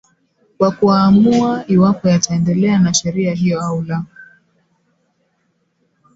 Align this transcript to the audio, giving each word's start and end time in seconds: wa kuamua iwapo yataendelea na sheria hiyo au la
wa 0.59 0.71
kuamua 0.71 1.65
iwapo 1.67 2.09
yataendelea 2.09 2.79
na 2.79 2.93
sheria 2.93 3.33
hiyo 3.33 3.61
au 3.61 3.81
la 3.81 4.05